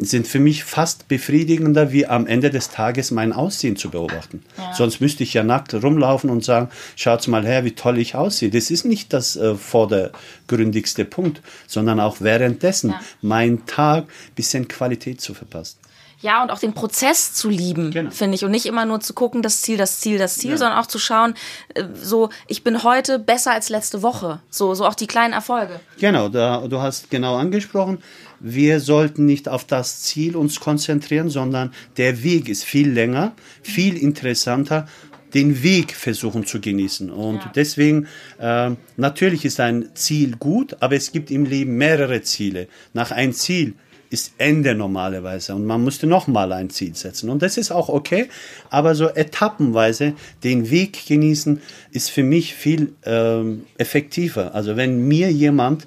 sind 0.01 0.27
für 0.27 0.41
mich 0.41 0.65
fast 0.65 1.09
befriedigender, 1.09 1.93
wie 1.93 2.07
am 2.07 2.27
Ende 2.27 2.51
des 2.51 2.71
Tages 2.71 3.11
mein 3.11 3.33
Aussehen 3.33 3.77
zu 3.77 3.91
beobachten. 3.91 4.43
Ja. 4.57 4.75
Sonst 4.75 5.01
müsste 5.01 5.23
ich 5.23 5.35
ja 5.35 5.45
nackt 5.45 5.75
rumlaufen 5.75 6.31
und 6.31 6.45
sagen, 6.45 6.71
schaut 6.97 7.27
mal 7.29 7.45
her, 7.45 7.65
wie 7.65 7.73
toll 7.73 7.99
ich 7.99 8.15
aussehe. 8.15 8.51
Das 8.51 8.71
ist 8.71 8.85
nicht 8.85 9.13
das 9.13 9.37
äh, 9.37 9.55
vordergründigste 9.55 11.05
Punkt, 11.05 11.43
sondern 11.67 12.01
auch 12.01 12.21
währenddessen 12.21 12.91
ja. 12.91 13.01
mein 13.21 13.67
Tag 13.67 14.07
bisschen 14.35 14.69
Qualität 14.69 15.21
zu 15.21 15.35
verpassen. 15.35 15.77
Ja, 16.23 16.43
und 16.43 16.51
auch 16.51 16.59
den 16.59 16.75
Prozess 16.75 17.33
zu 17.33 17.49
lieben, 17.49 17.93
genau. 17.93 18.11
finde 18.11 18.35
ich. 18.35 18.45
Und 18.45 18.51
nicht 18.51 18.67
immer 18.67 18.85
nur 18.85 19.01
zu 19.01 19.15
gucken, 19.15 19.41
das 19.41 19.63
Ziel, 19.63 19.79
das 19.79 20.01
Ziel, 20.01 20.19
das 20.19 20.35
Ziel, 20.35 20.51
ja. 20.53 20.57
sondern 20.59 20.79
auch 20.79 20.87
zu 20.87 20.99
schauen, 20.99 21.35
äh, 21.75 21.85
so, 21.95 22.29
ich 22.47 22.63
bin 22.63 22.83
heute 22.83 23.19
besser 23.19 23.53
als 23.53 23.71
letzte 23.71 24.03
Woche. 24.03 24.41
So, 24.51 24.75
so 24.75 24.87
auch 24.87 24.95
die 24.95 25.07
kleinen 25.07 25.33
Erfolge. 25.33 25.81
Genau, 25.99 26.29
da, 26.29 26.67
du 26.69 26.81
hast 26.81 27.11
genau 27.11 27.37
angesprochen. 27.37 28.03
Wir 28.41 28.81
sollten 28.81 29.27
nicht 29.27 29.49
auf 29.49 29.65
das 29.65 30.03
Ziel 30.03 30.35
uns 30.35 30.61
konzentrieren, 30.61 31.29
sondern 31.29 31.73
der 31.99 32.23
Weg 32.23 32.49
ist 32.49 32.65
viel 32.65 32.91
länger, 32.91 33.35
viel 33.63 33.97
interessanter 33.97 34.89
den 35.35 35.63
Weg 35.63 35.93
versuchen 35.93 36.45
zu 36.45 36.61
genießen. 36.61 37.11
Und 37.11 37.37
ja. 37.37 37.53
deswegen, 37.55 38.09
äh, 38.39 38.71
natürlich 38.97 39.45
ist 39.45 39.61
ein 39.61 39.91
Ziel 39.95 40.37
gut, 40.37 40.77
aber 40.81 40.97
es 40.97 41.13
gibt 41.13 41.31
im 41.31 41.45
Leben 41.45 41.77
mehrere 41.77 42.23
Ziele. 42.23 42.69
Nach 42.95 43.11
ein 43.11 43.33
Ziel 43.33 43.75
ist 44.11 44.33
Ende 44.39 44.75
normalerweise 44.75 45.55
und 45.55 45.65
man 45.65 45.85
musste 45.85 46.09
nochmal 46.09 46.53
ein 46.53 46.69
Ziel 46.69 46.97
setzen. 46.97 47.31
Und 47.31 47.43
das 47.43 47.57
ist 47.57 47.71
auch 47.71 47.89
okay, 47.89 48.29
aber 48.69 48.97
so 48.97 49.09
etappenweise 49.09 50.15
den 50.43 50.69
Weg 50.71 51.07
genießen 51.07 51.61
ist 51.93 52.11
für 52.11 52.25
mich 52.25 52.55
viel 52.55 52.93
ähm, 53.05 53.67
effektiver. 53.79 54.53
Also 54.55 54.77
wenn 54.77 55.07
mir 55.07 55.31
jemand, 55.31 55.87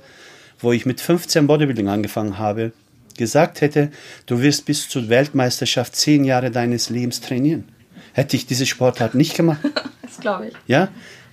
wo 0.64 0.72
ich 0.72 0.86
mit 0.86 1.02
15 1.02 1.48
Bodybuilding 1.48 1.90
angefangen 1.90 2.38
habe, 2.38 2.72
gesagt 3.18 3.62
hätte, 3.62 3.92
du 4.26 4.42
wirst 4.42 4.66
bis 4.66 4.90
zur 4.90 5.10
Weltmeisterschaft 5.10 5.96
zehn 5.96 6.24
Jahre 6.24 6.52
deines 6.52 6.90
Lebens 6.90 7.22
trainieren, 7.22 7.68
hätte 8.14 8.36
ich 8.36 8.46
diese 8.46 8.66
Sportart 8.66 9.16
nicht 9.16 9.36
gemacht. 9.36 9.60
das 10.02 10.20
glaube 10.20 10.48
ich. 10.48 10.54
Ja, 10.68 10.90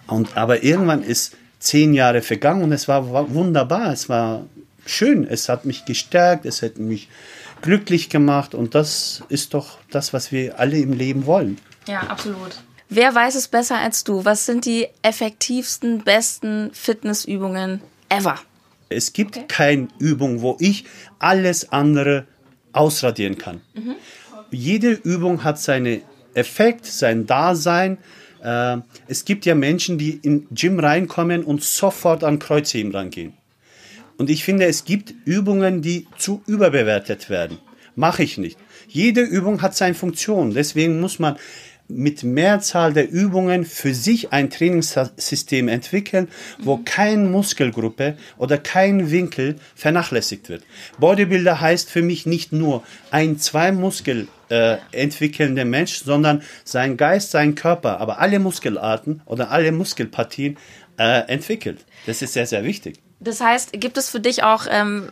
und 0.06 0.36
aber 0.36 0.62
irgendwann 0.62 1.02
ist 1.02 1.36
zehn 1.58 1.94
Jahre 1.94 2.22
vergangen 2.22 2.64
und 2.64 2.72
es 2.72 2.88
war 2.88 3.08
wunderbar. 3.32 3.92
Es 3.92 4.08
war 4.08 4.46
schön. 4.86 5.26
Es 5.26 5.48
hat 5.48 5.64
mich 5.64 5.84
gestärkt, 5.84 6.46
es 6.46 6.62
hat 6.62 6.78
mich 6.78 7.08
glücklich 7.62 8.08
gemacht 8.08 8.54
und 8.54 8.74
das 8.74 9.22
ist 9.28 9.54
doch 9.54 9.78
das, 9.90 10.12
was 10.12 10.32
wir 10.32 10.58
alle 10.58 10.78
im 10.78 10.92
Leben 10.92 11.26
wollen. 11.26 11.58
Ja, 11.86 12.00
absolut. 12.00 12.56
Wer 12.88 13.14
weiß 13.14 13.36
es 13.36 13.46
besser 13.46 13.78
als 13.78 14.02
du? 14.02 14.24
Was 14.24 14.46
sind 14.46 14.64
die 14.64 14.88
effektivsten, 15.02 16.02
besten 16.02 16.70
Fitnessübungen 16.72 17.80
ever? 18.08 18.36
Es 18.90 19.12
gibt 19.12 19.36
okay. 19.36 19.46
keine 19.48 19.88
Übung, 19.98 20.42
wo 20.42 20.56
ich 20.60 20.84
alles 21.18 21.72
andere 21.72 22.26
ausradieren 22.72 23.38
kann. 23.38 23.60
Mhm. 23.74 23.94
Jede 24.50 24.90
Übung 24.90 25.44
hat 25.44 25.58
seinen 25.58 26.02
Effekt, 26.34 26.86
sein 26.86 27.26
Dasein. 27.26 27.98
Äh, 28.42 28.78
es 29.06 29.24
gibt 29.24 29.46
ja 29.46 29.54
Menschen, 29.54 29.96
die 29.96 30.18
in 30.22 30.48
Gym 30.50 30.78
reinkommen 30.80 31.44
und 31.44 31.62
sofort 31.62 32.24
an 32.24 32.38
Kreuzheben 32.38 32.92
rangehen. 32.92 33.34
Und 34.18 34.28
ich 34.28 34.44
finde, 34.44 34.66
es 34.66 34.84
gibt 34.84 35.14
Übungen, 35.24 35.82
die 35.82 36.06
zu 36.18 36.42
überbewertet 36.46 37.30
werden. 37.30 37.58
Mache 37.94 38.22
ich 38.22 38.38
nicht. 38.38 38.58
Jede 38.88 39.22
Übung 39.22 39.62
hat 39.62 39.76
seine 39.76 39.94
Funktion. 39.94 40.52
Deswegen 40.52 41.00
muss 41.00 41.18
man 41.18 41.36
mit 41.90 42.22
Mehrzahl 42.22 42.92
der 42.92 43.10
Übungen 43.10 43.64
für 43.64 43.94
sich 43.94 44.32
ein 44.32 44.50
Trainingssystem 44.50 45.68
entwickeln, 45.68 46.28
wo 46.58 46.76
mhm. 46.76 46.84
keine 46.84 47.28
Muskelgruppe 47.28 48.16
oder 48.38 48.58
kein 48.58 49.10
Winkel 49.10 49.56
vernachlässigt 49.74 50.48
wird. 50.48 50.64
Bodybuilder 50.98 51.60
heißt 51.60 51.90
für 51.90 52.02
mich 52.02 52.26
nicht 52.26 52.52
nur 52.52 52.82
ein, 53.10 53.38
zwei 53.38 53.72
Muskel 53.72 54.28
äh, 54.48 54.76
entwickelnder 54.92 55.64
Mensch, 55.64 56.02
sondern 56.02 56.42
sein 56.64 56.96
Geist, 56.96 57.30
sein 57.30 57.54
Körper, 57.54 58.00
aber 58.00 58.18
alle 58.18 58.38
Muskelarten 58.38 59.22
oder 59.26 59.50
alle 59.50 59.72
Muskelpartien 59.72 60.56
äh, 60.98 61.28
entwickelt. 61.28 61.84
Das 62.06 62.22
ist 62.22 62.32
sehr, 62.32 62.46
sehr 62.46 62.64
wichtig. 62.64 63.00
Das 63.22 63.42
heißt, 63.42 63.74
gibt 63.74 63.98
es 63.98 64.08
für 64.08 64.18
dich 64.18 64.42
auch, 64.42 64.64
ähm, 64.70 65.08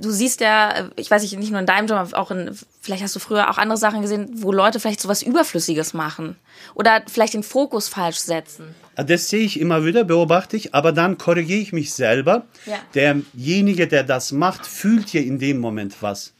du 0.00 0.10
siehst 0.10 0.40
ja, 0.40 0.88
ich 0.96 1.10
weiß 1.10 1.20
nicht, 1.20 1.38
nicht 1.38 1.50
nur 1.50 1.60
in 1.60 1.66
deinem 1.66 1.86
Job, 1.86 2.14
auch 2.14 2.30
in, 2.30 2.58
vielleicht 2.80 3.02
hast 3.02 3.14
du 3.14 3.20
früher 3.20 3.50
auch 3.50 3.58
andere 3.58 3.76
Sachen 3.76 4.00
gesehen, 4.00 4.30
wo 4.36 4.52
Leute 4.52 4.80
vielleicht 4.80 5.02
so 5.02 5.08
was 5.08 5.22
Überflüssiges 5.22 5.92
machen 5.92 6.36
oder 6.74 7.02
vielleicht 7.06 7.34
den 7.34 7.42
Fokus 7.42 7.88
falsch 7.88 8.18
setzen. 8.18 8.74
Das 8.96 9.28
sehe 9.28 9.44
ich 9.44 9.60
immer 9.60 9.84
wieder, 9.84 10.04
beobachte 10.04 10.56
ich, 10.56 10.74
aber 10.74 10.92
dann 10.92 11.18
korrigiere 11.18 11.60
ich 11.60 11.74
mich 11.74 11.92
selber. 11.92 12.46
Ja. 12.64 12.78
Derjenige, 12.94 13.86
der 13.86 14.04
das 14.04 14.32
macht, 14.32 14.66
fühlt 14.66 15.10
hier 15.10 15.24
in 15.24 15.38
dem 15.38 15.60
Moment 15.60 15.96
was. 16.00 16.32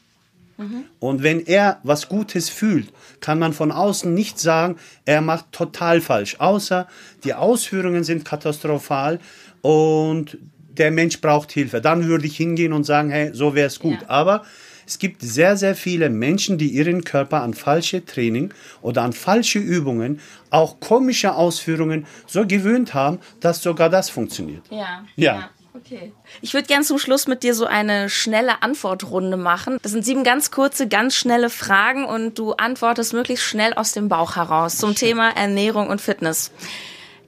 Mhm. 0.57 0.85
Und 0.99 1.21
wenn 1.21 1.45
er 1.45 1.79
was 1.83 2.09
Gutes 2.09 2.49
fühlt, 2.49 2.91
kann 3.19 3.37
man 3.37 3.53
von 3.53 3.71
außen 3.71 4.11
nicht 4.11 4.39
sagen, 4.39 4.77
er 5.05 5.21
macht 5.21 5.51
total 5.51 6.01
falsch, 6.01 6.39
außer 6.39 6.87
die 7.23 7.33
Ausführungen 7.35 8.03
sind 8.03 8.25
katastrophal 8.25 9.19
und 9.61 10.37
der 10.77 10.91
Mensch 10.91 11.21
braucht 11.21 11.51
Hilfe. 11.51 11.81
Dann 11.81 12.07
würde 12.07 12.25
ich 12.25 12.37
hingehen 12.37 12.73
und 12.73 12.83
sagen, 12.83 13.09
hey, 13.09 13.31
so 13.33 13.55
wäre 13.55 13.67
es 13.67 13.79
gut. 13.79 14.01
Ja. 14.01 14.09
Aber 14.09 14.43
es 14.85 14.99
gibt 14.99 15.21
sehr, 15.21 15.55
sehr 15.57 15.75
viele 15.75 16.09
Menschen, 16.09 16.57
die 16.57 16.67
ihren 16.67 17.03
Körper 17.03 17.41
an 17.41 17.53
falsche 17.53 18.05
Training 18.05 18.53
oder 18.81 19.03
an 19.03 19.13
falsche 19.13 19.59
Übungen, 19.59 20.19
auch 20.49 20.79
komische 20.79 21.35
Ausführungen 21.35 22.05
so 22.27 22.45
gewöhnt 22.45 22.93
haben, 22.93 23.19
dass 23.39 23.61
sogar 23.61 23.89
das 23.89 24.09
funktioniert. 24.09 24.63
Ja. 24.69 25.05
Ja. 25.15 25.35
ja. 25.35 25.49
Okay. 25.75 26.13
Ich 26.41 26.53
würde 26.53 26.67
gerne 26.67 26.85
zum 26.85 26.99
Schluss 26.99 27.27
mit 27.27 27.41
dir 27.41 27.55
so 27.55 27.65
eine 27.65 28.07
schnelle 28.07 28.61
Antwortrunde 28.61 29.37
machen. 29.37 29.79
Das 29.81 29.91
sind 29.91 30.05
sieben 30.05 30.23
ganz 30.23 30.51
kurze, 30.51 30.87
ganz 30.87 31.15
schnelle 31.15 31.49
Fragen 31.49 32.05
und 32.05 32.37
du 32.37 32.53
antwortest 32.53 33.13
möglichst 33.13 33.43
schnell 33.43 33.73
aus 33.73 33.91
dem 33.91 34.07
Bauch 34.07 34.35
heraus 34.35 34.77
zum 34.77 34.93
Thema 34.93 35.31
Ernährung 35.31 35.87
und 35.87 35.99
Fitness. 35.99 36.51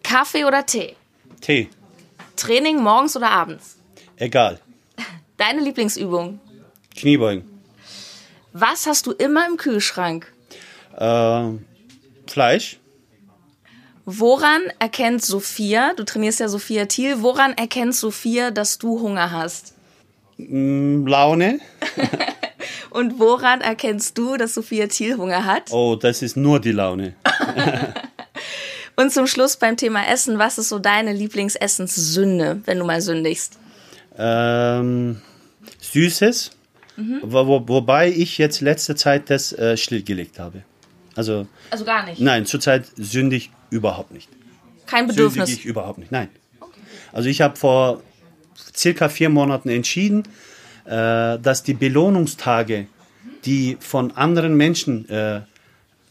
Kaffee 0.03 0.45
oder 0.45 0.65
Tee? 0.65 0.95
Tee. 1.41 1.69
Training 2.45 2.83
morgens 2.83 3.17
oder 3.17 3.31
abends? 3.31 3.77
Egal. 4.17 4.59
Deine 5.37 5.61
Lieblingsübung? 5.61 6.39
Kniebeugen. 6.95 7.43
Was 8.53 8.85
hast 8.85 9.07
du 9.07 9.11
immer 9.13 9.47
im 9.47 9.57
Kühlschrank? 9.57 10.31
Äh, 10.95 11.43
Fleisch. 12.27 12.79
Woran 14.05 14.61
erkennt 14.77 15.25
Sophia, 15.25 15.93
du 15.95 16.03
trainierst 16.03 16.39
ja 16.39 16.47
Sophia 16.47 16.85
Thiel, 16.85 17.23
woran 17.23 17.53
erkennt 17.53 17.95
Sophia, 17.95 18.51
dass 18.51 18.77
du 18.77 19.01
Hunger 19.01 19.31
hast? 19.31 19.73
Mm, 20.37 21.07
Laune. 21.07 21.59
Und 22.91 23.19
woran 23.19 23.61
erkennst 23.61 24.17
du, 24.19 24.37
dass 24.37 24.53
Sophia 24.53 24.85
Thiel 24.85 25.17
Hunger 25.17 25.45
hat? 25.45 25.71
Oh, 25.71 25.95
das 25.95 26.21
ist 26.21 26.37
nur 26.37 26.59
die 26.59 26.71
Laune. 26.71 27.15
Und 28.95 29.11
zum 29.11 29.27
Schluss 29.27 29.57
beim 29.57 29.77
Thema 29.77 30.07
Essen, 30.07 30.39
was 30.39 30.57
ist 30.57 30.69
so 30.69 30.79
deine 30.79 31.13
Lieblingsessenssünde, 31.13 32.61
wenn 32.65 32.79
du 32.79 32.85
mal 32.85 33.01
sündigst? 33.01 33.59
Ähm, 34.17 35.21
Süßes, 35.81 36.51
mhm. 36.95 37.19
wo, 37.23 37.47
wo, 37.47 37.67
wobei 37.67 38.09
ich 38.09 38.37
jetzt 38.37 38.61
letzte 38.61 38.95
Zeit 38.95 39.29
das 39.29 39.51
äh, 39.53 39.75
stillgelegt 39.75 40.39
habe. 40.39 40.63
Also, 41.15 41.47
also 41.69 41.85
gar 41.85 42.05
nicht? 42.05 42.21
Nein, 42.21 42.45
zurzeit 42.45 42.85
sündig 42.95 43.51
überhaupt 43.69 44.11
nicht. 44.11 44.29
Kein 44.85 45.07
Bedürfnis? 45.07 45.47
Sündige 45.47 45.59
ich 45.61 45.65
überhaupt 45.65 45.97
nicht, 45.97 46.11
nein. 46.11 46.29
Okay. 46.59 46.79
Also 47.11 47.29
ich 47.29 47.41
habe 47.41 47.55
vor 47.55 48.01
circa 48.75 49.09
vier 49.09 49.29
Monaten 49.29 49.69
entschieden, 49.69 50.23
äh, 50.85 51.39
dass 51.39 51.63
die 51.63 51.73
Belohnungstage, 51.73 52.87
die 53.45 53.77
von 53.79 54.11
anderen 54.11 54.55
Menschen 54.55 55.09
äh, 55.09 55.41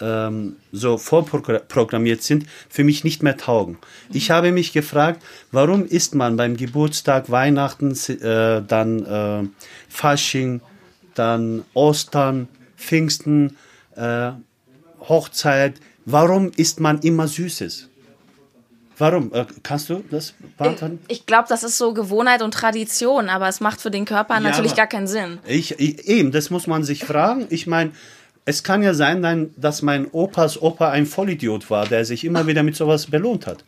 ähm, 0.05 0.57
so 0.71 0.99
vorprogrammiert 0.99 2.23
sind, 2.23 2.47
für 2.69 2.85
mich 2.85 3.05
nicht 3.05 3.23
mehr 3.23 3.37
taugen. 3.37 3.79
Ich 4.13 4.31
habe 4.31 4.53
mich 4.53 4.73
gefragt, 4.73 5.23
warum 5.51 5.87
isst 5.87 6.15
man 6.15 6.37
beim 6.37 6.57
Geburtstag, 6.57 7.31
Weihnachten, 7.31 7.93
äh, 8.09 8.63
dann 8.63 9.07
äh, 9.07 9.49
Fasching, 9.89 10.61
dann 11.15 11.65
Ostern, 11.73 12.49
Pfingsten, 12.77 13.57
äh, 13.97 14.33
Hochzeit, 15.01 15.75
warum 16.05 16.51
isst 16.57 16.81
man 16.81 16.99
immer 17.01 17.27
Süßes? 17.27 17.89
Warum? 18.99 19.33
Äh, 19.33 19.47
kannst 19.63 19.89
du 19.89 20.05
das 20.11 20.35
beantworten? 20.57 21.01
Ich, 21.09 21.21
ich 21.21 21.27
glaube, 21.27 21.47
das 21.49 21.65
ist 21.65 21.79
so 21.79 21.95
Gewohnheit 21.95 22.43
und 22.43 22.55
Tradition, 22.55 23.29
aber 23.29 23.49
es 23.49 23.61
macht 23.61 23.81
für 23.81 23.91
den 23.91 24.05
Körper 24.05 24.35
ja, 24.35 24.41
natürlich 24.41 24.77
gar 24.77 24.87
keinen 24.87 25.09
Sinn. 25.09 25.39
Ich, 25.47 25.79
ich, 25.81 26.07
eben, 26.07 26.31
das 26.31 26.51
muss 26.51 26.67
man 26.67 26.85
sich 26.85 27.05
fragen. 27.05 27.47
Ich 27.51 27.67
meine, 27.67 27.91
es 28.45 28.63
kann 28.63 28.83
ja 28.83 28.95
sein, 28.95 29.51
dass 29.57 29.83
mein 29.83 30.07
Opas 30.11 30.61
Opa 30.61 30.91
ein 30.91 31.07
Vollidiot 31.07 31.71
war, 31.71 31.87
der 31.87 32.05
sich 32.05 32.25
immer 32.25 32.47
wieder 32.47 32.63
mit 32.63 32.77
sowas 32.77 33.07
belohnt 33.07 33.47
hat. 33.47 33.65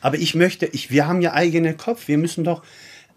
Aber 0.00 0.16
ich 0.18 0.34
möchte, 0.34 0.66
ich, 0.66 0.90
wir 0.90 1.06
haben 1.06 1.22
ja 1.22 1.32
eigene 1.32 1.74
Kopf. 1.74 2.08
Wir 2.08 2.18
müssen 2.18 2.44
doch 2.44 2.62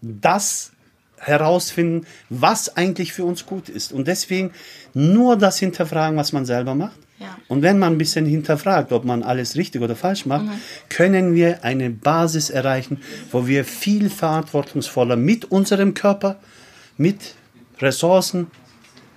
das 0.00 0.72
herausfinden, 1.18 2.06
was 2.28 2.76
eigentlich 2.76 3.12
für 3.12 3.24
uns 3.24 3.46
gut 3.46 3.68
ist. 3.68 3.92
Und 3.92 4.08
deswegen 4.08 4.52
nur 4.92 5.36
das 5.36 5.58
hinterfragen, 5.58 6.16
was 6.16 6.32
man 6.32 6.44
selber 6.44 6.74
macht. 6.74 6.98
Ja. 7.18 7.36
Und 7.48 7.62
wenn 7.62 7.78
man 7.78 7.94
ein 7.94 7.98
bisschen 7.98 8.26
hinterfragt, 8.26 8.92
ob 8.92 9.04
man 9.04 9.22
alles 9.22 9.56
richtig 9.56 9.82
oder 9.82 9.96
falsch 9.96 10.26
macht, 10.26 10.46
mhm. 10.46 10.60
können 10.88 11.34
wir 11.34 11.64
eine 11.64 11.90
Basis 11.90 12.50
erreichen, 12.50 13.00
wo 13.30 13.46
wir 13.46 13.64
viel 13.64 14.10
verantwortungsvoller 14.10 15.16
mit 15.16 15.46
unserem 15.46 15.94
Körper, 15.94 16.36
mit 16.96 17.34
Ressourcen, 17.78 18.48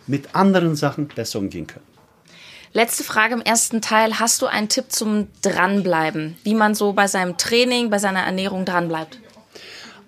mit 0.07 0.35
anderen 0.35 0.75
Sachen 0.75 1.07
besser 1.07 1.39
umgehen 1.39 1.67
können. 1.67 1.85
Letzte 2.73 3.03
Frage 3.03 3.33
im 3.33 3.41
ersten 3.41 3.81
Teil. 3.81 4.19
Hast 4.19 4.41
du 4.41 4.45
einen 4.45 4.69
Tipp 4.69 4.85
zum 4.89 5.27
Dranbleiben? 5.41 6.35
Wie 6.43 6.53
man 6.53 6.75
so 6.75 6.93
bei 6.93 7.07
seinem 7.07 7.37
Training, 7.37 7.89
bei 7.89 7.97
seiner 7.97 8.19
Ernährung 8.21 8.65
dranbleibt? 8.65 9.19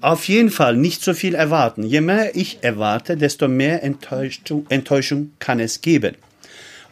Auf 0.01 0.27
jeden 0.27 0.49
Fall 0.49 0.77
nicht 0.77 1.03
so 1.03 1.13
viel 1.13 1.35
erwarten. 1.35 1.83
Je 1.83 2.01
mehr 2.01 2.35
ich 2.35 2.59
erwarte, 2.61 3.17
desto 3.17 3.47
mehr 3.47 3.83
Enttäuschung, 3.83 4.65
Enttäuschung 4.69 5.31
kann 5.39 5.59
es 5.59 5.81
geben. 5.81 6.15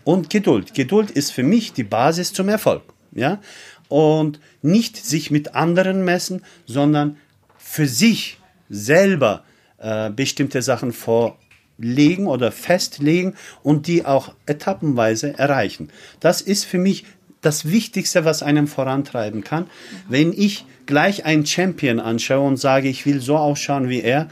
Und 0.04 0.30
Geduld. 0.30 0.74
Geduld 0.74 1.12
ist 1.12 1.32
für 1.32 1.44
mich 1.44 1.74
die 1.74 1.84
Basis 1.84 2.34
zum 2.34 2.50
Erfolg. 2.50 2.82
Ja? 3.12 3.40
Und 3.88 4.40
nicht 4.62 4.98
sich 4.98 5.32
mit 5.32 5.56
anderen 5.56 6.04
messen, 6.04 6.44
sondern 6.66 7.18
für 7.58 7.88
sich 7.88 8.40
selber 8.70 9.44
äh, 9.78 10.10
bestimmte 10.10 10.62
Sachen 10.62 10.92
vor 10.92 11.38
legen 11.78 12.28
oder 12.28 12.52
festlegen 12.52 13.36
und 13.64 13.88
die 13.88 14.06
auch 14.06 14.34
etappenweise 14.46 15.38
erreichen. 15.38 15.90
Das 16.20 16.42
ist 16.42 16.66
für 16.66 16.78
mich 16.78 17.06
das 17.42 17.70
Wichtigste, 17.70 18.26
was 18.26 18.44
einem 18.44 18.68
vorantreiben 18.68 19.44
kann. 19.44 19.68
Wenn 20.10 20.34
ich 20.34 20.66
gleich 20.86 21.26
einen 21.26 21.46
Champion 21.46 22.00
anschaue 22.00 22.48
und 22.48 22.58
sage, 22.58 22.90
ich 22.90 23.06
will 23.06 23.22
so 23.22 23.38
ausschauen 23.38 23.90
wie 23.90 24.02
er, 24.02 24.28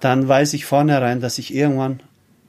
dann 0.00 0.28
weiß 0.28 0.54
ich 0.54 0.64
vornherein, 0.64 1.20
dass 1.20 1.38
ich 1.38 1.54
irgendwann 1.54 2.00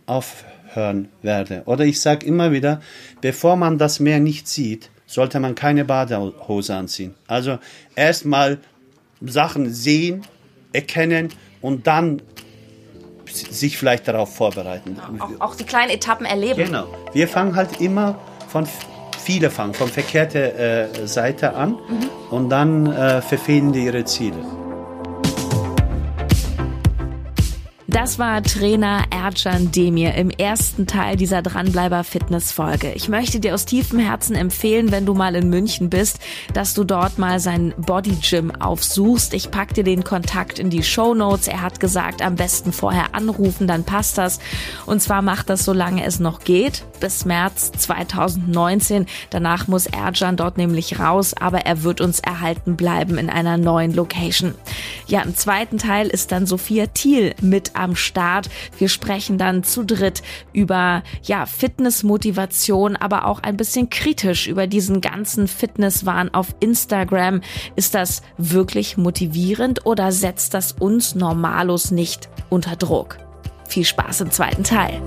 aufhören 0.06 1.10
werde. 1.22 1.64
Oder 1.66 1.86
ich 1.86 2.00
sage 2.02 2.26
immer 2.26 2.52
wieder, 2.52 2.82
bevor 3.22 3.56
man 3.56 3.78
das 3.78 4.00
Meer 4.00 4.20
nicht 4.20 4.48
sieht, 4.48 4.90
sollte 5.06 5.40
man 5.40 5.56
keine 5.56 5.86
Badehose 5.86 6.76
anziehen. 6.76 7.14
Also 7.28 7.60
erstmal 7.96 8.60
Sachen 9.20 9.72
sehen, 9.72 10.24
erkennen 10.74 11.30
und 11.62 11.88
dann 11.88 12.22
sich 13.36 13.78
vielleicht 13.78 14.08
darauf 14.08 14.34
vorbereiten. 14.36 14.98
Auch, 15.20 15.50
auch, 15.52 15.56
die 15.56 15.64
kleinen 15.64 15.92
Etappen 15.92 16.26
erleben. 16.26 16.66
Genau. 16.66 16.86
Wir 17.14 17.28
fangen 17.28 17.56
halt 17.56 17.82
immer 17.82 18.16
von 18.48 18.68
viele 19.24 19.50
fangen 19.50 19.74
von 19.74 19.88
verkehrter 19.88 20.56
äh, 20.56 21.08
Seite 21.08 21.54
an 21.54 21.72
mhm. 21.72 22.10
und 22.32 22.50
dann 22.50 22.88
äh, 22.88 23.22
verfehlen 23.22 23.72
die 23.72 23.86
ihre 23.86 24.04
Ziele. 24.06 24.38
Das 27.92 28.18
war 28.18 28.42
Trainer 28.42 29.04
Ercan 29.10 29.70
Demir 29.70 30.16
im 30.16 30.30
ersten 30.30 30.88
Teil 30.88 31.18
dieser 31.18 31.42
Dranbleiber 31.42 32.06
Fitness 32.06 32.54
Folge. 32.54 32.94
Ich 32.94 33.10
möchte 33.10 33.42
dir 33.42 33.54
aus 33.54 33.66
tiefem 33.66 34.00
Herzen 34.00 34.34
empfehlen, 34.34 34.92
wenn 34.92 35.06
du 35.06 35.14
mal 35.14 35.36
in 35.36 35.50
München 35.50 35.90
bist, 35.90 36.20
dass 36.54 36.74
du 36.74 36.86
dort 36.86 37.18
mal 37.18 37.42
sein 37.42 37.74
Body 37.78 38.16
Gym 38.22 38.56
aufsuchst. 38.56 39.34
Ich 39.34 39.52
pack 39.52 39.74
dir 39.74 39.84
den 39.84 40.06
Kontakt 40.06 40.58
in 40.58 40.70
die 40.70 40.84
Show 40.84 41.14
Notes. 41.14 41.50
Er 41.50 41.62
hat 41.62 41.82
gesagt, 41.82 42.22
am 42.22 42.36
besten 42.36 42.72
vorher 42.72 43.14
anrufen, 43.14 43.68
dann 43.68 43.84
passt 43.84 44.18
das. 44.18 44.40
Und 44.86 45.02
zwar 45.02 45.22
macht 45.22 45.50
das, 45.50 45.66
solange 45.66 46.06
es 46.06 46.22
noch 46.22 46.40
geht, 46.46 46.86
bis 47.02 47.26
März 47.26 47.74
2019. 47.74 49.06
Danach 49.32 49.68
muss 49.68 49.86
Ercan 49.86 50.38
dort 50.38 50.58
nämlich 50.58 50.98
raus, 50.98 51.34
aber 51.34 51.66
er 51.66 51.84
wird 51.84 52.00
uns 52.00 52.22
erhalten 52.22 52.78
bleiben 52.78 53.18
in 53.18 53.30
einer 53.30 53.58
neuen 53.58 53.94
Location. 53.94 54.56
Ja, 55.08 55.24
im 55.24 55.36
zweiten 55.36 55.78
Teil 55.78 56.08
ist 56.08 56.32
dann 56.32 56.46
Sophia 56.46 56.88
Thiel 56.88 57.36
mit 57.42 57.76
am 57.82 57.96
Start. 57.96 58.50
Wir 58.78 58.88
sprechen 58.88 59.38
dann 59.38 59.64
zu 59.64 59.84
dritt 59.84 60.22
über 60.54 61.04
ja, 61.24 61.46
Fitnessmotivation, 61.46 62.96
aber 62.96 63.26
auch 63.26 63.42
ein 63.42 63.58
bisschen 63.58 63.90
kritisch 63.90 64.48
über 64.48 64.68
diesen 64.68 65.02
ganzen 65.02 65.48
Fitnesswahn 65.48 66.34
auf 66.34 66.56
Instagram. 66.60 67.42
Ist 67.76 67.96
das 67.96 68.22
wirklich 68.38 68.98
motivierend 68.98 69.86
oder 69.86 70.12
setzt 70.12 70.54
das 70.54 70.72
uns 70.72 71.16
Normalos 71.16 71.92
nicht 71.92 72.30
unter 72.50 72.76
Druck? 72.76 73.18
Viel 73.68 73.86
Spaß 73.86 74.22
im 74.22 74.32
zweiten 74.32 74.64
Teil. 74.64 75.02